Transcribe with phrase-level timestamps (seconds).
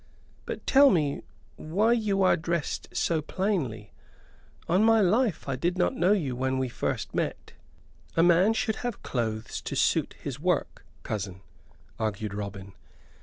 [0.47, 1.21] But tell me
[1.57, 3.91] why you are dressed so plainly.
[4.67, 7.53] On my life, I did not know you when first we met."
[8.17, 11.41] "A man should have clothes to suit his work, cousin,"
[11.99, 12.73] argued Robin.